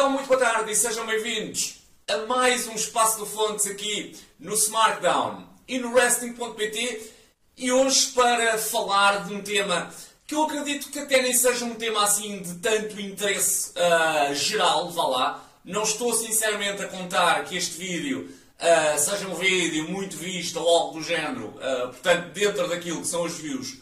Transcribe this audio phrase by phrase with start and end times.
[0.00, 1.74] então, muito boa tarde e sejam bem-vindos
[2.08, 7.12] a mais um Espaço do Fontes aqui no SmartDown e no Wrestling.pt
[7.58, 9.92] e hoje para falar de um tema
[10.26, 14.90] que eu acredito que até nem seja um tema assim de tanto interesse uh, geral,
[14.90, 15.44] vá lá.
[15.62, 20.66] Não estou sinceramente a contar que este vídeo uh, seja um vídeo muito visto ou
[20.66, 23.76] algo do género, uh, portanto, dentro daquilo que são os views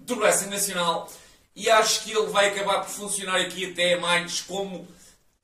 [0.00, 1.08] do Wrestling Nacional,
[1.54, 4.88] e acho que ele vai acabar por funcionar aqui até mais como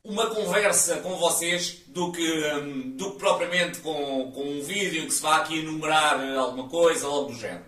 [0.06, 5.12] uma conversa com vocês do que, hum, do que propriamente com, com um vídeo que
[5.12, 7.64] se vá aqui enumerar alguma coisa, algo do género.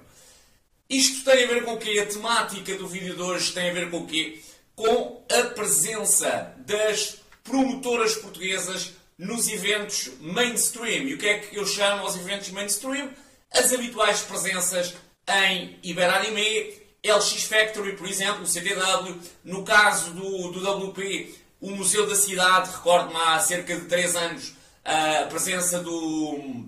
[0.89, 1.99] Isto tem a ver com o quê?
[1.99, 4.41] A temática do vídeo de hoje tem a ver com o quê?
[4.75, 11.09] Com a presença das promotoras portuguesas nos eventos mainstream.
[11.09, 13.11] E o que é que eu chamo aos eventos mainstream?
[13.53, 14.95] As habituais presenças
[15.29, 16.73] em Iberanime,
[17.05, 22.71] LX Factory, por exemplo, o CTW, no caso do, do WP, o Museu da Cidade,
[22.71, 24.53] recordo-me há cerca de 3 anos,
[24.85, 26.65] a presença do,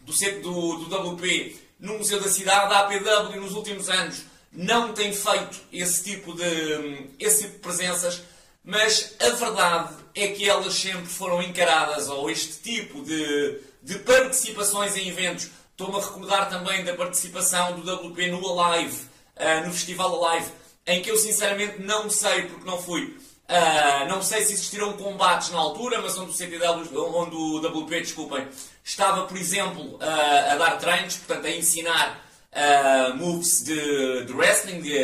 [0.00, 0.12] do,
[0.42, 5.60] do, do WP no Museu da Cidade, a APW nos últimos anos não tem feito
[5.72, 8.22] esse tipo de, esse tipo de presenças,
[8.64, 14.96] mas a verdade é que elas sempre foram encaradas, ou este tipo de, de participações
[14.96, 15.50] em eventos.
[15.70, 18.96] Estou-me a recordar também da participação do WP no Alive,
[19.36, 20.50] uh, no Festival Alive,
[20.86, 23.16] em que eu sinceramente não sei, porque não fui,
[23.48, 28.00] Uh, não sei se existiram combates na altura, mas onde o CTW, onde o WP,
[28.02, 28.46] desculpem,
[28.84, 34.82] estava, por exemplo, uh, a dar treinos, portanto, a ensinar uh, moves de, de wrestling,
[34.82, 34.98] de,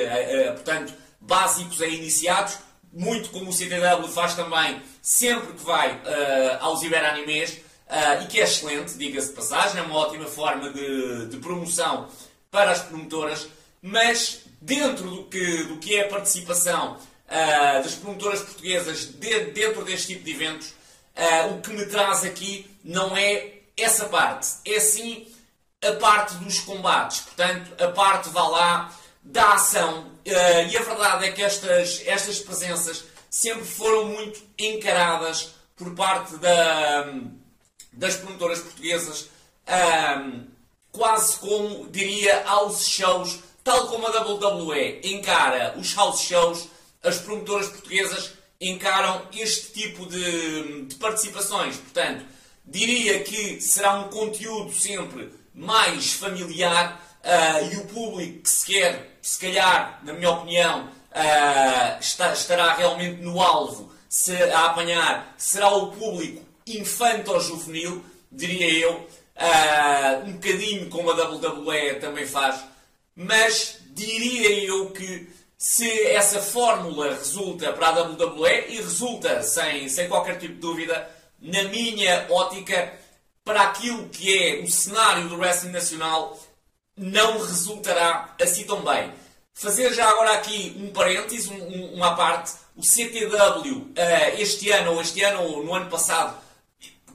[0.53, 2.59] portanto, básicos a iniciados,
[2.93, 6.01] muito como o CTW faz também, sempre que vai
[6.61, 7.61] aos Ibera-animes,
[8.23, 12.09] e que é excelente, diga-se de passagem, é uma ótima forma de, de promoção
[12.51, 13.49] para as promotoras,
[13.83, 16.99] mas dentro do que, do que é a participação
[17.35, 22.25] uh, das promotoras portuguesas de, dentro deste tipo de eventos, uh, o que me traz
[22.25, 25.27] aqui não é essa parte, é sim
[25.85, 30.07] a parte dos combates, portanto, a parte, vá lá, da ação.
[30.27, 36.37] Uh, e a verdade é que estas, estas presenças sempre foram muito encaradas por parte
[36.37, 37.13] da,
[37.93, 39.29] das promotoras portuguesas,
[40.93, 46.69] quase como, diria, house shows, tal como a WWE encara os house shows
[47.05, 51.77] as promotoras portuguesas encaram este tipo de, de participações.
[51.77, 52.25] Portanto,
[52.65, 59.19] diria que será um conteúdo sempre mais familiar uh, e o público que se quer,
[59.21, 65.69] se calhar, na minha opinião, uh, está, estará realmente no alvo se, a apanhar, será
[65.69, 72.65] o público infanto-juvenil, diria eu, uh, um bocadinho como a WWE também faz,
[73.15, 75.29] mas diria eu que
[75.65, 81.09] se essa fórmula resulta para a WWE e resulta, sem, sem qualquer tipo de dúvida,
[81.41, 82.93] na minha ótica,
[83.43, 86.39] para aquilo que é o cenário do wrestling nacional,
[86.95, 89.11] não resultará assim tão bem.
[89.55, 94.93] Fazer já agora aqui um parênteses, um, um, uma parte, o CTW eh, este ano,
[94.93, 96.39] ou este ano, ou no ano passado,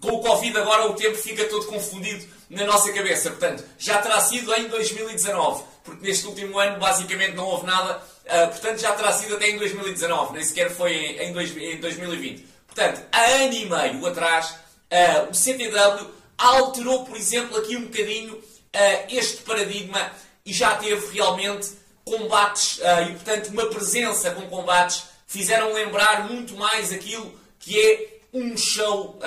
[0.01, 3.29] com o Covid agora o tempo fica todo confundido na nossa cabeça.
[3.29, 8.47] Portanto, já terá sido em 2019, porque neste último ano basicamente não houve nada Uh,
[8.49, 12.45] portanto, já terá sido até em 2019, nem sequer foi em, em, dois, em 2020.
[12.67, 18.35] Portanto, há ano e meio atrás, uh, o CTW alterou, por exemplo, aqui um bocadinho
[18.35, 20.11] uh, este paradigma
[20.45, 21.71] e já teve realmente
[22.05, 28.57] combates e, portanto, uma presença com combates fizeram lembrar muito mais aquilo que é um
[28.57, 29.19] show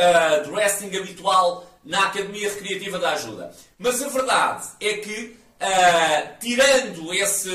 [0.42, 3.54] de wrestling habitual na Academia Recreativa da Ajuda.
[3.78, 7.48] Mas a verdade é que Uh, tirando esse,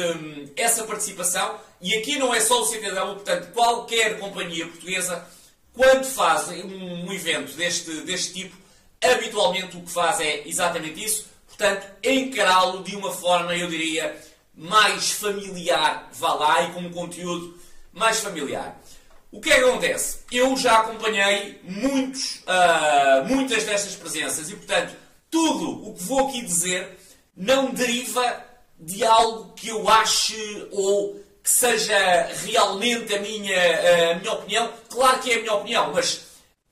[0.56, 5.28] essa participação, e aqui não é só o CTW, portanto, qualquer companhia portuguesa,
[5.74, 8.56] quando faz um, um evento deste, deste tipo,
[9.04, 14.16] habitualmente o que faz é exatamente isso, portanto, encará-lo de uma forma, eu diria,
[14.56, 17.60] mais familiar, vá lá, e com um conteúdo
[17.92, 18.80] mais familiar.
[19.30, 20.20] O que é que acontece?
[20.32, 24.96] Eu já acompanhei muitos, uh, muitas destas presenças e, portanto,
[25.30, 26.98] tudo o que vou aqui dizer
[27.38, 28.44] não deriva
[28.80, 34.74] de algo que eu ache ou que seja realmente a minha, a minha opinião.
[34.90, 36.22] Claro que é a minha opinião, mas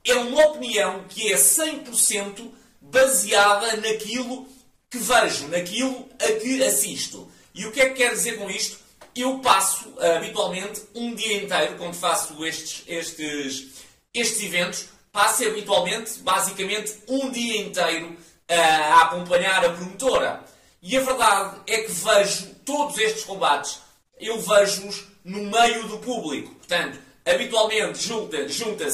[0.03, 2.51] é uma opinião que é 100%
[2.81, 4.47] baseada naquilo
[4.89, 7.31] que vejo, naquilo a que assisto.
[7.53, 8.77] E o que é que quer dizer com isto?
[9.15, 13.67] Eu passo habitualmente um dia inteiro, quando faço estes, estes,
[14.13, 18.17] estes eventos, passo habitualmente, basicamente, um dia inteiro
[18.49, 20.43] a acompanhar a promotora.
[20.87, 23.79] E a verdade é que vejo todos estes combates,
[24.19, 26.53] eu vejo-os no meio do público.
[26.53, 28.85] Portanto, habitualmente junta-se junta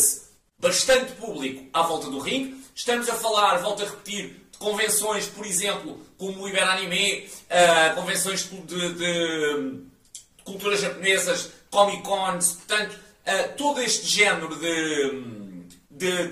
[0.57, 2.63] bastante público à volta do ringue.
[2.73, 8.49] Estamos a falar, volto a repetir, de convenções, por exemplo, como o Iberanime, uh, convenções
[8.49, 9.79] de, de, de,
[10.45, 16.27] culturas japonesas, Comic Cons, portanto, uh, todo este género de, de,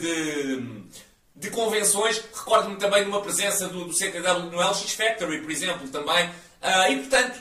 [1.39, 2.21] de, de convenções.
[2.33, 6.27] Recordo-me também de uma presença do, do CTW no LX Factory, por exemplo, também.
[6.27, 7.39] Uh, e, portanto,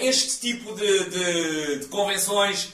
[0.00, 2.72] este tipo de, de convenções,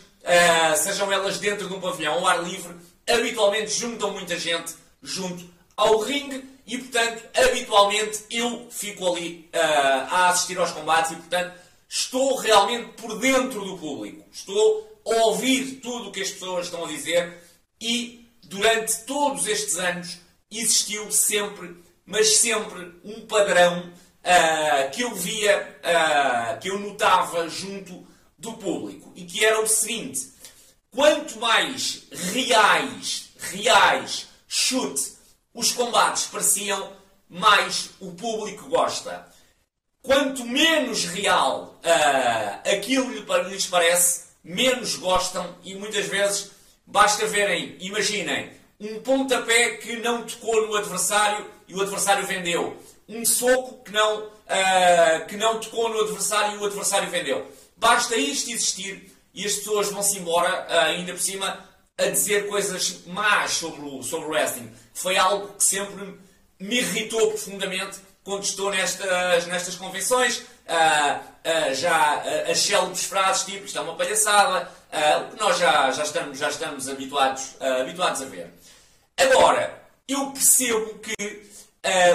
[0.76, 2.74] sejam elas dentro de um pavilhão ou ar livre,
[3.06, 5.44] habitualmente juntam muita gente junto
[5.76, 9.58] ao ringue e, portanto, habitualmente eu fico ali uh,
[10.08, 11.54] a assistir aos combates e, portanto,
[11.88, 14.24] estou realmente por dentro do público.
[14.32, 17.36] Estou a ouvir tudo o que as pessoas estão a dizer
[17.80, 20.18] e, durante todos estes anos,
[20.50, 21.76] existiu sempre,
[22.06, 23.92] mas sempre, um padrão
[24.24, 28.06] uh, que eu via, uh, que eu notava junto
[28.38, 30.28] do público e que era o seguinte:
[30.90, 35.14] quanto mais reais, reais, chute
[35.54, 36.92] os combates pareciam,
[37.28, 39.32] mais o público gosta.
[40.02, 43.10] Quanto menos real uh, aquilo
[43.48, 46.50] lhes parece, menos gostam e muitas vezes
[46.84, 52.76] basta verem, imaginem, um pontapé que não tocou no adversário e o adversário vendeu.
[53.08, 57.50] Um soco que não, uh, que não tocou no adversário e o adversário vendeu.
[57.76, 61.68] Basta isto existir e as pessoas vão-se embora, uh, ainda por cima,
[61.98, 64.70] a dizer coisas más sobre o, sobre o wrestling.
[64.92, 66.18] Foi algo que sempre
[66.58, 70.38] me irritou profundamente quando estou nestas, nestas convenções.
[70.38, 74.70] Uh, uh, já uh, as célebres frases tipo isto é uma palhaçada,
[75.20, 78.48] o que nós já, já estamos, já estamos habituados, habituados a ver.
[79.16, 81.14] Agora, eu percebo que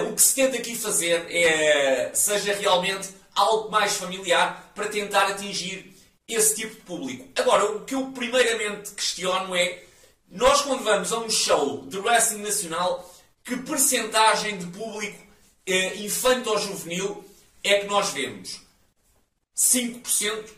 [0.09, 5.95] o que se tenta aqui fazer é, seja realmente algo mais familiar para tentar atingir
[6.27, 7.27] esse tipo de público.
[7.35, 9.83] Agora, o que eu primeiramente questiono é,
[10.29, 13.13] nós quando vamos a um show de wrestling nacional,
[13.43, 15.19] que percentagem de público
[15.65, 17.25] eh, infanto-juvenil
[17.63, 18.61] é que nós vemos?
[19.57, 20.49] 5%?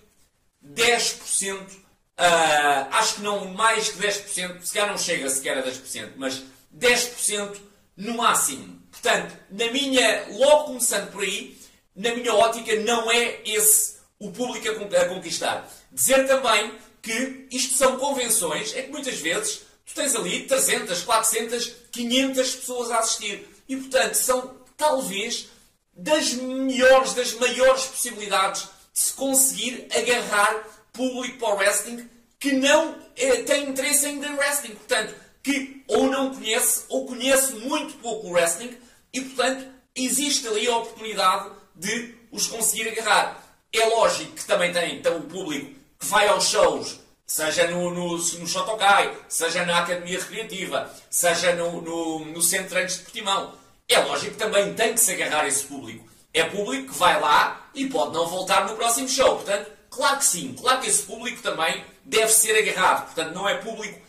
[0.63, 1.80] 10%?
[2.21, 6.43] Uh, acho que não mais que 10%, se calhar não chega sequer a 10%, mas
[6.77, 7.57] 10%
[7.97, 8.79] no máximo.
[8.91, 11.57] Portanto, na minha, logo começando por aí,
[11.95, 15.67] na minha ótica, não é esse o público a conquistar.
[15.91, 21.73] Dizer também que isto são convenções, é que muitas vezes tu tens ali 300, 400,
[21.91, 23.49] 500 pessoas a assistir.
[23.67, 25.47] E, portanto, são talvez
[25.91, 32.09] das melhores, das maiores possibilidades de se conseguir agarrar público para o wrestling
[32.39, 34.75] que não eh, tem interesse ainda em wrestling.
[34.75, 38.75] Portanto, que ou não conhece ou conhece muito pouco o wrestling
[39.13, 43.43] e, portanto, existe ali a oportunidade de os conseguir agarrar.
[43.73, 48.17] É lógico que também tem então, o público que vai aos shows, seja no, no,
[48.17, 53.53] no Shotokai, seja na Academia Recreativa, seja no, no, no Centro Treinos de Portimão.
[53.87, 56.09] É lógico que também tem que se agarrar esse público.
[56.33, 59.35] É público que vai lá e pode não voltar no próximo show.
[59.35, 63.05] Portanto, claro que sim, claro que esse público também deve ser agarrado.
[63.05, 63.99] Portanto, não é público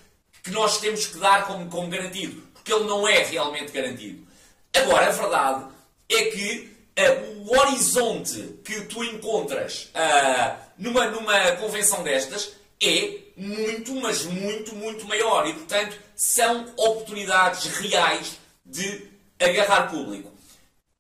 [0.43, 4.27] que nós temos que dar como, como garantido, porque ele não é realmente garantido.
[4.75, 5.67] Agora, a verdade
[6.09, 13.95] é que uh, o horizonte que tu encontras uh, numa, numa convenção destas é muito,
[13.97, 15.47] mas muito, muito maior.
[15.47, 19.09] E, portanto, são oportunidades reais de
[19.39, 20.33] agarrar público.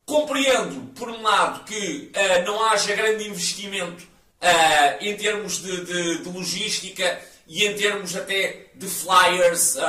[0.04, 4.06] Compreendo, por um lado, que uh, não haja grande investimento
[4.42, 9.80] uh, em termos de, de, de, logística e em termos até de flyers uh,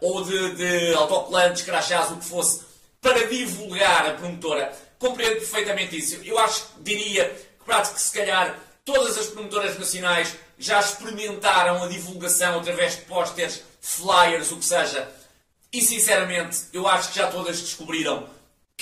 [0.00, 2.62] ou de, de autocolantes, crachás, o que fosse,
[3.00, 6.20] para divulgar a promotora compreendo perfeitamente isso.
[6.24, 7.28] Eu acho, diria,
[7.58, 13.02] que prático que se calhar todas as promotoras nacionais já experimentaram a divulgação através de
[13.02, 15.08] pósteres, flyers, o que seja.
[15.72, 18.28] E sinceramente, eu acho que já todas descobriram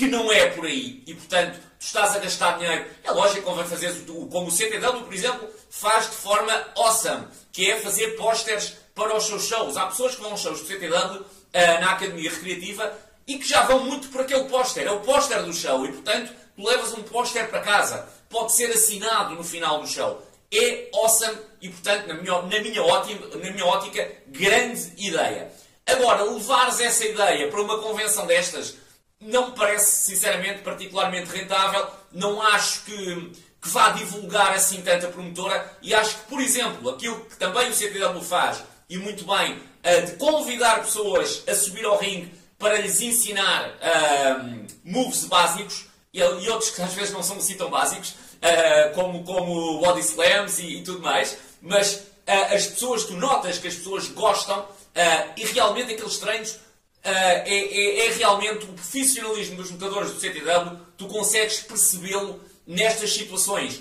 [0.00, 1.02] que não é por aí.
[1.06, 2.86] E portanto, tu estás a gastar dinheiro.
[3.04, 7.70] É lógico que convém fazer como o CTW, por exemplo, faz de forma awesome, que
[7.70, 9.76] é fazer pósteres para os seus shows.
[9.76, 12.90] Há pessoas que vão aos shows do CTW eh, na Academia Recreativa
[13.26, 14.86] e que já vão muito por aquele póster.
[14.86, 18.08] É o póster do show e, portanto, tu levas um póster para casa.
[18.30, 20.26] Pode ser assinado no final do show.
[20.50, 25.52] É awesome e, portanto, na minha, na minha, ótica, na minha ótica, grande ideia.
[25.86, 28.76] Agora, levares essa ideia para uma convenção destas
[29.20, 31.86] não me parece, sinceramente, particularmente rentável.
[32.12, 37.20] Não acho que, que vá divulgar assim tanta promotora e acho que, por exemplo, aquilo
[37.26, 41.98] que também o CTW faz, e muito bem, eh, de convidar pessoas a subir ao
[41.98, 47.38] ringue para lhes ensinar uh, moves básicos e, e, outros que às vezes não são
[47.38, 52.66] assim tão básicos, uh, como, como body slams e, e, tudo mais, mas uh, as
[52.66, 56.58] pessoas, tu notas que as pessoas gostam uh, e realmente aqueles treinos
[57.02, 63.80] é, é, é, realmente o profissionalismo dos lutadores do CTW, tu consegues percebê-lo nestas situações,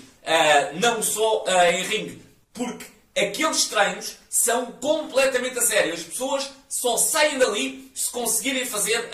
[0.80, 2.22] não só em ringue,
[2.52, 2.86] porque
[3.16, 5.94] aqueles treinos são completamente a sério.
[5.94, 9.08] As pessoas só saem dali se conseguirem fazer,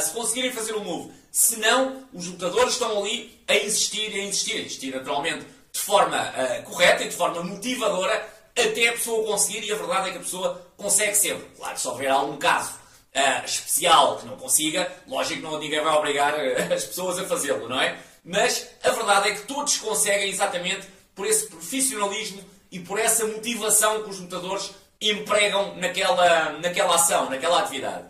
[0.00, 1.12] se conseguirem fazer o move.
[1.30, 6.32] Senão, os lutadores estão ali a insistir a insistir, a insistir naturalmente de forma
[6.64, 10.22] correta e de forma motivadora até a pessoa conseguir, e a verdade é que a
[10.22, 11.46] pessoa consegue sempre.
[11.56, 12.79] Claro, se houver algum caso
[13.14, 16.34] uh, especial que não consiga, lógico que não, ninguém vai obrigar
[16.72, 17.98] as pessoas a fazê-lo, não é?
[18.24, 24.02] Mas a verdade é que todos conseguem exatamente por esse profissionalismo e por essa motivação
[24.02, 28.04] que os lutadores empregam naquela, naquela ação, naquela atividade.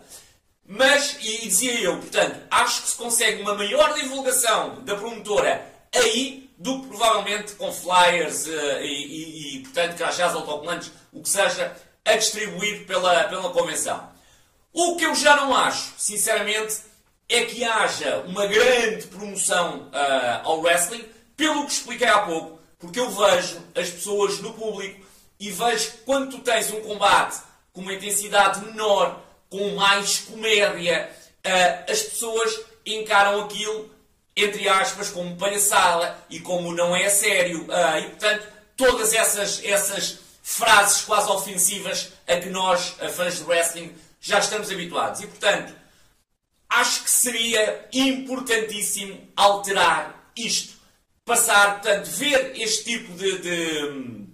[0.65, 6.49] Mas, e dizia eu, portanto, acho que se consegue uma maior divulgação da promotora aí
[6.57, 11.75] do que provavelmente com flyers uh, e, e, e, portanto, crachás autocolantes, o que seja,
[12.05, 14.10] a distribuir pela, pela convenção.
[14.73, 16.77] O que eu já não acho, sinceramente,
[17.27, 21.03] é que haja uma grande promoção uh, ao wrestling,
[21.35, 25.05] pelo que expliquei há pouco, porque eu vejo as pessoas no público
[25.39, 27.41] e vejo quando tu tens um combate
[27.73, 31.09] com uma intensidade menor, com mais comédia,
[31.45, 33.89] uh, as pessoas encaram aquilo,
[34.35, 37.63] entre aspas, como palhaçada e como não é sério.
[37.63, 38.47] Uh, e portanto,
[38.77, 45.19] todas essas, essas frases quase ofensivas a que nós, fãs de wrestling, já estamos habituados.
[45.19, 45.75] E portanto,
[46.69, 50.79] acho que seria importantíssimo alterar isto
[51.25, 54.25] passar, portanto, ver este tipo de, de,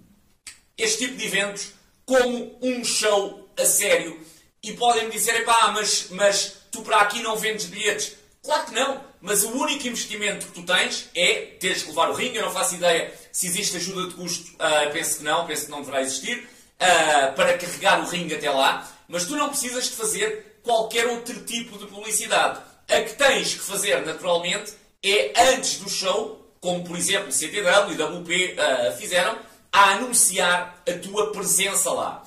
[0.76, 1.72] este tipo de eventos
[2.04, 4.20] como um show a sério.
[4.62, 8.16] E podem-me dizer, epá, mas, mas tu para aqui não vendes bilhetes.
[8.42, 12.14] Claro que não, mas o único investimento que tu tens é teres que levar o
[12.14, 12.36] ringue.
[12.36, 15.70] Eu não faço ideia se existe ajuda de custo, uh, penso que não, penso que
[15.70, 18.90] não deverá existir, uh, para carregar o ringue até lá.
[19.08, 22.60] Mas tu não precisas de fazer qualquer outro tipo de publicidade.
[22.88, 24.72] A que tens que fazer, naturalmente,
[25.02, 29.38] é antes do show como por exemplo CTW e WP uh, fizeram,
[29.72, 32.24] a anunciar a tua presença lá.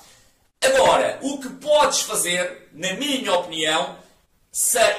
[0.62, 3.98] Agora, o que podes fazer, na minha opinião,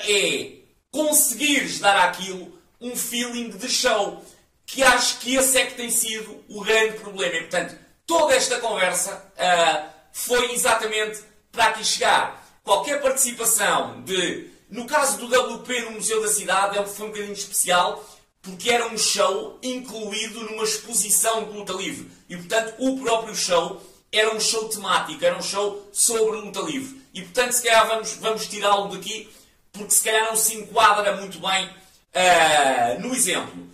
[0.08, 0.52] é
[0.92, 4.24] conseguires dar àquilo um feeling de show.
[4.66, 7.36] Que acho que esse é que tem sido o grande problema.
[7.36, 11.22] E, portanto, toda esta conversa uh, foi exatamente
[11.54, 12.44] para aqui chegar.
[12.64, 14.52] Qualquer participação de.
[14.70, 18.04] No caso do WP no Museu da Cidade, é foi um bocadinho especial,
[18.42, 22.10] porque era um show incluído numa exposição de luta livre.
[22.28, 23.82] E, portanto, o próprio show
[24.12, 27.00] era um show temático, era um show sobre luta livre.
[27.14, 29.30] E, portanto, se calhar vamos, vamos tirá-lo daqui,
[29.72, 33.68] porque se calhar não se enquadra muito bem uh, no exemplo.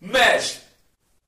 [0.00, 0.60] Mas,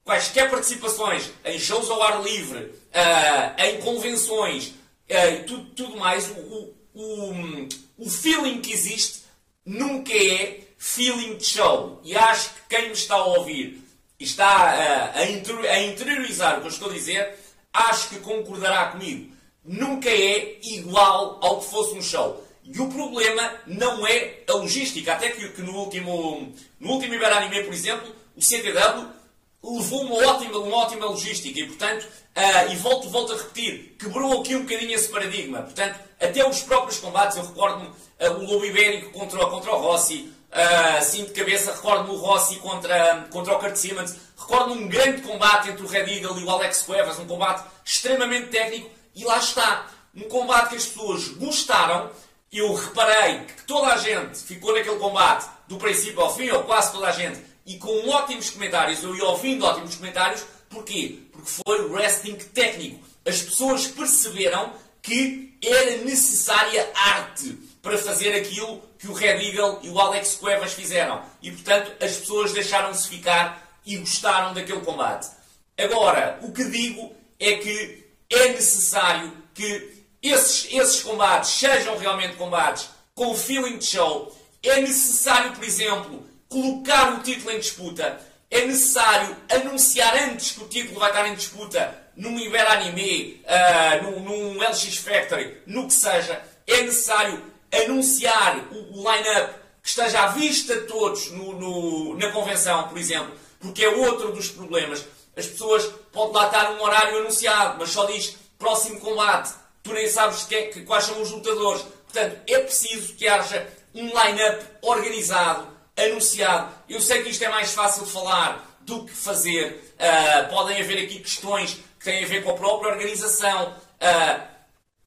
[0.05, 4.73] quaisquer participações em shows ao ar livre, uh, em convenções
[5.09, 9.23] e tudo, tudo mais, o, o, o feeling que existe
[9.65, 12.01] nunca é feeling de show.
[12.05, 13.83] E acho que quem me está a ouvir
[14.19, 17.39] está a, a, a interiorizar o que eu estou a dizer,
[17.73, 19.33] acho que concordará comigo.
[19.65, 22.45] Nunca é igual ao que fosse um show.
[22.65, 25.13] E o problema não é a logística.
[25.13, 29.18] Até que, que no último, no último Iberanime, por exemplo, o CTW
[29.63, 34.41] levou uma ótima, uma ótima logística e, portanto, uh, e volto, volto a repetir, quebrou
[34.41, 35.63] aqui um bocadinho esse paradigma.
[35.63, 40.33] Portanto, até os próprios combates, eu recordo-me uh, o Lobo Ibérico contra, contra o Rossi,
[40.53, 45.23] uh, assim de cabeça, recordo-me o Rossi contra, contra o Kurt Simmons, recordo-me um grande
[45.23, 49.39] combate entre o Red Eagle e o Alex Cuevas, um combate extremamente técnico, e lá
[49.39, 52.11] está, um combate que as pessoas gostaram,
[52.53, 56.93] eu reparei que toda a gente ficou naquele combate do princípio ao fim, ou quase
[56.93, 57.39] toda a gente,
[57.69, 61.19] e com ótimos comentários, eu ia ouvindo ótimos comentários, porquê?
[61.31, 63.07] Porque foi wrestling técnico.
[63.27, 64.73] As pessoas perceberam
[65.03, 70.73] que era necessária arte para fazer aquilo que o Red Eagle e o Alex Cuevas
[70.73, 71.23] fizeram.
[71.43, 75.29] E, portanto, as pessoas deixaram-se ficar e gostaram daquele combate.
[75.77, 82.89] Agora, o que digo é que é necessário que esses, esses combates sejam realmente combates
[83.15, 84.35] com feeling de show.
[84.63, 88.21] É necessário, por exemplo, colocar o título em disputa.
[88.51, 94.21] É necessário anunciar antes que o título vai estar em disputa num Iberanime, uh, num,
[94.21, 96.43] num LX Factory, no que seja.
[96.67, 97.43] É necessário
[97.85, 102.99] anunciar o, o line-up que esteja à vista de todos no, no, na convenção, por
[102.99, 105.05] exemplo, porque é outro dos problemas.
[105.37, 109.55] As pessoas podem lá estar um horário anunciado, mas só diz próximo combate.
[109.83, 111.83] Tu nem sabes que, que, quais são os lutadores.
[111.83, 116.73] Portanto, é preciso que haja um line-up organizado, anunciado.
[116.89, 119.95] Eu sei que isto é mais fácil falar do que fazer.
[119.99, 124.49] Uh, podem haver aqui questões que tem a ver com a própria organização, uh,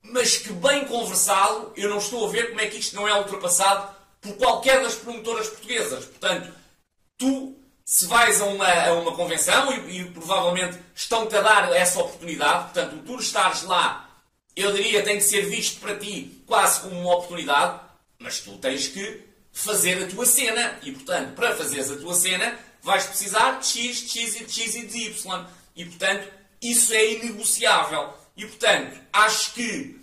[0.04, 3.18] mas que bem conversado, eu não estou a ver como é que isto não é
[3.18, 6.06] ultrapassado por qualquer das promotoras portuguesas.
[6.06, 6.54] Portanto,
[7.18, 7.56] tu,
[7.86, 12.66] se vais a uma, a uma convenção e, e provavelmente estão-te a dar essa oportunidade,
[12.66, 14.10] portanto, tu estares lá,
[14.56, 17.80] eu diria, tem que ser visto para ti quase como uma oportunidade,
[18.20, 20.80] mas tu tens que fazer a tua cena.
[20.84, 24.76] E, portanto, para fazeres a tua cena, vais precisar de X, X e de X
[24.76, 25.46] e de Y.
[25.76, 26.28] E, portanto,
[26.62, 28.14] isso é inegociável.
[28.36, 30.00] E, portanto, acho que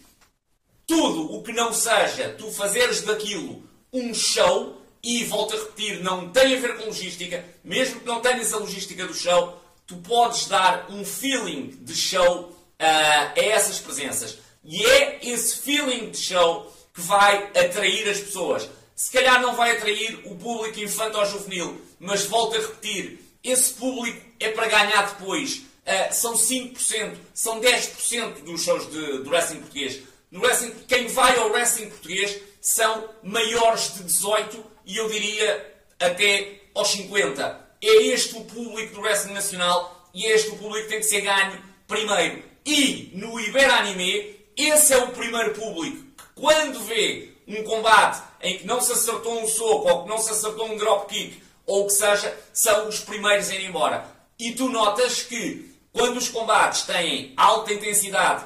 [0.87, 3.63] tudo o que não seja tu fazeres daquilo
[3.93, 8.21] um show, e volto a repetir, não tem a ver com logística, mesmo que não
[8.21, 13.79] tenhas a logística do show, tu podes dar um feeling de show uh, a essas
[13.79, 14.39] presenças.
[14.65, 18.69] E é esse feeling de show que vai atrair as pessoas.
[18.99, 24.51] Se calhar não vai atrair o público infanto-juvenil, mas volto a repetir, esse público é
[24.51, 25.59] para ganhar depois.
[25.87, 30.01] Uh, são 5%, são 10% dos shows de, do wrestling português.
[30.33, 36.63] No wrestling, quem vai ao wrestling português são maiores de 18 e eu diria até
[36.75, 37.69] aos 50.
[37.81, 41.07] É este o público do wrestling nacional e é este o público que tem que
[41.07, 42.43] ser ganho primeiro.
[42.67, 48.67] E no Iberanime, esse é o primeiro público que quando vê um combate em que
[48.67, 51.93] não se acertou um soco ou que não se acertou um dropkick ou o que
[51.93, 54.07] seja, são os primeiros a ir embora.
[54.39, 58.45] E tu notas que quando os combates têm alta intensidade,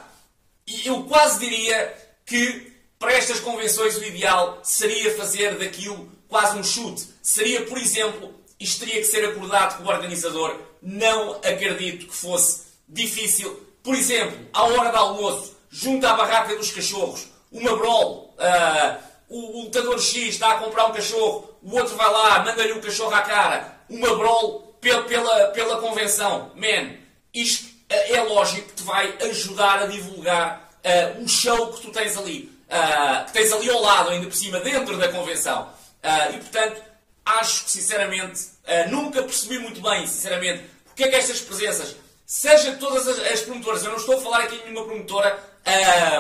[0.84, 1.96] eu quase diria
[2.26, 7.06] que para estas convenções o ideal seria fazer daquilo quase um chute.
[7.22, 10.56] Seria, por exemplo, isto teria que ser acordado com o organizador.
[10.80, 13.66] Não acredito que fosse difícil.
[13.82, 18.34] Por exemplo, à hora do almoço, junto à barraca dos cachorros, uma brawl.
[18.38, 22.82] Uh, o lutador X está a comprar um cachorro, o outro vai lá, manda-lhe o
[22.82, 23.78] cachorro à cara.
[23.88, 26.52] Uma brawl pela, pela, pela convenção.
[26.54, 26.96] Man,
[27.32, 31.90] isto uh, é lógico que te vai ajudar a divulgar uh, o show que tu
[31.90, 32.52] tens ali.
[32.68, 35.62] Uh, que tens ali ao lado, ainda por cima, dentro da convenção.
[36.02, 36.82] Uh, e, portanto,
[37.24, 38.52] acho que, sinceramente,
[38.90, 43.84] nunca percebi muito bem, sinceramente, porque é que estas presenças, seja todas as, as promotoras,
[43.84, 45.38] eu não estou a falar aqui de nenhuma promotora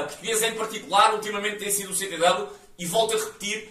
[0.06, 2.48] portuguesa em particular, ultimamente tem sido o CTW,
[2.82, 3.68] e volto a repetir,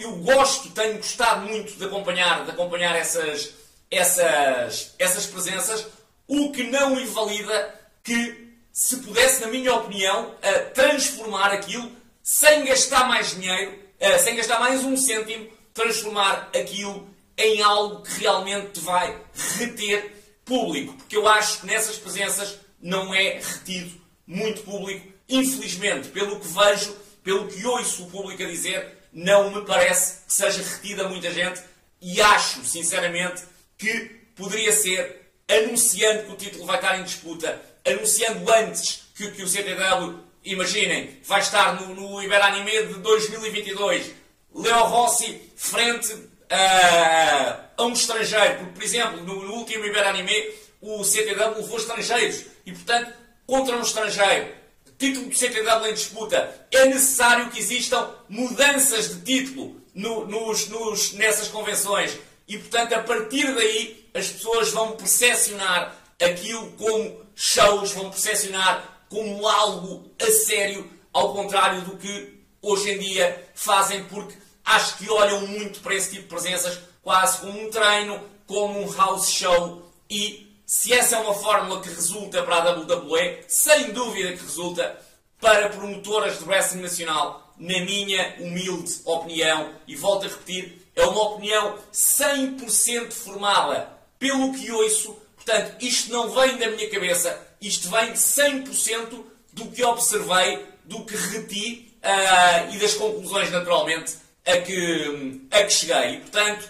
[0.00, 3.54] eu gosto, tenho gostado muito de acompanhar, de acompanhar essas,
[3.90, 5.86] essas, essas presenças,
[6.26, 11.90] o que não invalida que se pudesse, na minha opinião, uh, transformar aquilo
[12.22, 17.08] sem gastar mais dinheiro, uh, sem gastar mais um cêntimo, transformar aquilo
[17.38, 19.18] em algo que realmente te vai
[19.58, 20.92] reter público.
[20.94, 25.10] Porque eu acho que nessas presenças não é retido muito público.
[25.28, 26.94] Infelizmente, pelo que vejo,
[27.26, 31.60] pelo que ouço o público a dizer, não me parece que seja retida muita gente.
[32.00, 33.42] E acho, sinceramente,
[33.76, 33.90] que
[34.36, 39.48] poderia ser, anunciando que o título vai estar em disputa anunciando antes que, que o
[39.48, 44.12] CTW, imaginem, vai estar no, no Iberanime de 2022.
[44.54, 46.14] Leo Rossi frente
[46.48, 52.44] a, a um estrangeiro, porque, por exemplo, no, no último Iberanime o CTW levou estrangeiros.
[52.64, 53.12] E, portanto,
[53.46, 54.54] contra um estrangeiro,
[54.98, 61.12] título do CTW em disputa, é necessário que existam mudanças de título no, nos, nos,
[61.12, 62.16] nessas convenções.
[62.48, 69.46] E, portanto, a partir daí, as pessoas vão percepcionar aquilo como shows, vão percepcionar como
[69.46, 75.46] algo a sério, ao contrário do que hoje em dia fazem, porque acho que olham
[75.46, 80.45] muito para esse tipo de presenças quase como um treino, como um house show e
[80.66, 85.00] se essa é uma fórmula que resulta para a WWE, sem dúvida que resulta
[85.40, 91.22] para promotoras de wrestling nacional, na minha humilde opinião, e volto a repetir, é uma
[91.22, 98.14] opinião 100% formada pelo que ouço Portanto, isto não vem da minha cabeça, isto vem
[98.14, 105.62] 100% do que observei, do que reti uh, e das conclusões, naturalmente, a que, a
[105.62, 106.14] que cheguei.
[106.14, 106.68] E, portanto,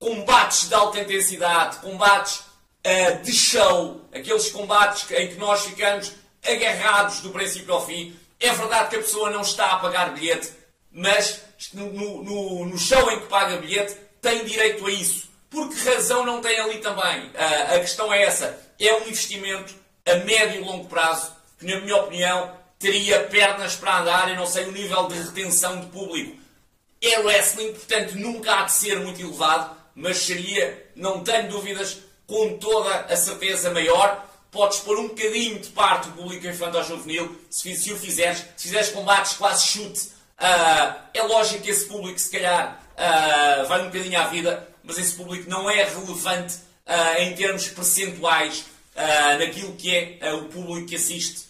[0.00, 2.40] combates de alta intensidade, combates
[2.86, 6.12] uh, de show, aqueles combates em que nós ficamos
[6.44, 8.16] agarrados do princípio ao fim.
[8.40, 10.50] É verdade que a pessoa não está a pagar bilhete,
[10.90, 11.42] mas
[11.72, 15.30] no, no, no show em que paga bilhete tem direito a isso.
[15.48, 17.26] Por que razão não tem ali também?
[17.26, 18.58] Uh, a questão é essa.
[18.78, 19.74] É um investimento
[20.06, 24.28] a médio e longo prazo que, na minha opinião, teria pernas para andar.
[24.30, 26.40] Eu não sei o nível de retenção de público.
[27.00, 31.98] É wrestling, portanto, nunca há de ser muito elevado, mas seria, não tenho dúvidas,
[32.32, 34.26] com toda a certeza maior.
[34.50, 38.38] Podes pôr um bocadinho de parte do público infantil juvenil, se, se o fizeres.
[38.56, 40.00] Se fizeres combates quase chute,
[40.40, 44.96] uh, é lógico que esse público, se calhar, uh, vai um bocadinho à vida, mas
[44.96, 46.54] esse público não é relevante
[46.86, 48.64] uh, em termos percentuais
[49.38, 51.46] naquilo que é o público que assiste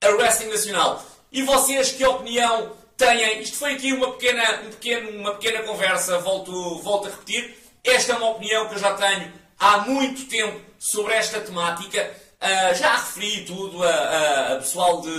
[0.00, 1.04] a Wrestling Nacional.
[1.30, 3.40] E vocês, que opinião têm?
[3.40, 7.56] Isto foi aqui uma pequena, um pequeno, uma pequena conversa, volto, volto a repetir.
[7.84, 12.10] Esta é uma opinião que eu já tenho há muito tempo sobre esta temática.
[12.40, 15.10] Uh, já referi tudo a, a, a pessoal de,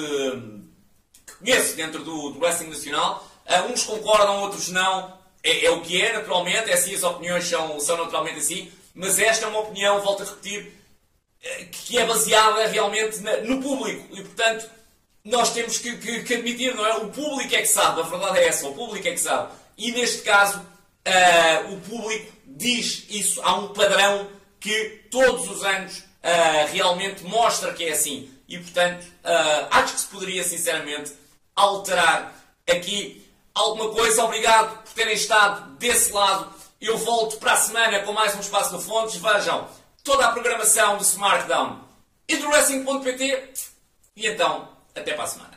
[1.28, 3.26] que conheço dentro do, do Wrestling Nacional.
[3.48, 5.22] Uh, uns concordam, outros não.
[5.44, 6.72] É, é, o que é, naturalmente.
[6.72, 8.72] É assim, as opiniões são, são naturalmente assim.
[8.96, 13.62] Mas esta é uma opinião, volto a repetir, uh, que é baseada realmente na, no
[13.62, 14.08] público.
[14.12, 14.68] E, portanto,
[15.24, 16.96] nós temos que, que, que, admitir, não é?
[16.96, 18.02] O público é que sabe.
[18.02, 18.68] A verdade é essa.
[18.68, 19.54] O público é que sabe.
[19.78, 20.66] E, neste caso,
[21.08, 23.42] uh, o público diz isso.
[23.44, 28.30] Há um padrão que todos os anos uh, realmente mostra que é assim.
[28.48, 31.14] E, portanto, uh, acho que se poderia, sinceramente,
[31.56, 32.36] alterar
[32.70, 34.24] aqui alguma coisa.
[34.24, 36.54] Obrigado por terem estado desse lado.
[36.80, 39.16] Eu volto para a semana com mais um Espaço no Fontes.
[39.16, 39.68] Vejam
[40.04, 41.80] toda a programação do Smartdown
[42.28, 43.54] e do Wrestling.pt.
[44.16, 45.51] E então, até para a semana.